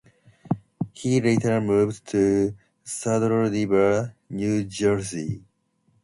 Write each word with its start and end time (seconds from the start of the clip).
He 0.93 1.21
later 1.21 1.61
moved 1.61 2.07
to 2.07 2.55
Saddle 2.83 3.29
River, 3.51 4.15
New 4.31 4.63
Jersey. 4.63 5.43